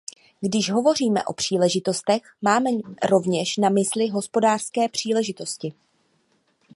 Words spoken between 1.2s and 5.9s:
o příležitostech, máme rovněž na mysli hospodářské příležitosti.